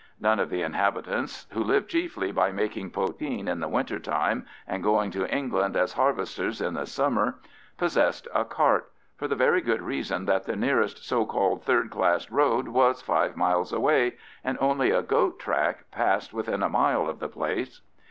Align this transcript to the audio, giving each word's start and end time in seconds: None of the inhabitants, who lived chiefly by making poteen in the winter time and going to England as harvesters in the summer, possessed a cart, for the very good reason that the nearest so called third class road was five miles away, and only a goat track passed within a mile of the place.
None 0.19 0.39
of 0.39 0.49
the 0.49 0.63
inhabitants, 0.63 1.45
who 1.51 1.63
lived 1.63 1.87
chiefly 1.87 2.31
by 2.31 2.51
making 2.51 2.89
poteen 2.89 3.47
in 3.47 3.59
the 3.59 3.67
winter 3.67 3.99
time 3.99 4.47
and 4.67 4.81
going 4.81 5.11
to 5.11 5.31
England 5.31 5.77
as 5.77 5.93
harvesters 5.93 6.59
in 6.59 6.73
the 6.73 6.87
summer, 6.87 7.35
possessed 7.77 8.27
a 8.33 8.43
cart, 8.43 8.91
for 9.15 9.27
the 9.27 9.35
very 9.35 9.61
good 9.61 9.83
reason 9.83 10.25
that 10.25 10.45
the 10.45 10.55
nearest 10.55 11.05
so 11.07 11.23
called 11.23 11.63
third 11.63 11.91
class 11.91 12.31
road 12.31 12.69
was 12.69 13.03
five 13.03 13.37
miles 13.37 13.71
away, 13.71 14.17
and 14.43 14.57
only 14.59 14.89
a 14.89 15.03
goat 15.03 15.37
track 15.37 15.91
passed 15.91 16.33
within 16.33 16.63
a 16.63 16.67
mile 16.69 17.07
of 17.07 17.19
the 17.19 17.29
place. 17.29 17.81